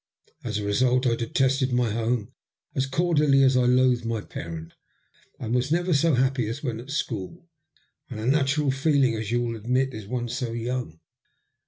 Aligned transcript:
As 0.43 0.57
a 0.57 0.65
result 0.65 1.05
I 1.05 1.13
detested 1.13 1.71
my 1.71 1.91
home 1.91 2.33
as 2.73 2.87
cordially 2.87 3.43
as 3.43 3.55
I 3.55 3.65
loathed 3.65 4.03
my 4.03 4.19
parent, 4.21 4.73
and 5.39 5.53
was 5.53 5.71
never 5.71 5.93
so 5.93 6.15
happy 6.15 6.47
as 6.47 6.63
when 6.63 6.79
at 6.79 6.89
school— 6.89 7.47
^an 8.09 8.17
unnatural 8.17 8.71
feeling, 8.71 9.13
as 9.15 9.29
you 9.31 9.43
will 9.43 9.55
admit, 9.55 9.93
in 9.93 10.09
one 10.09 10.27
so 10.27 10.53
young. 10.53 10.99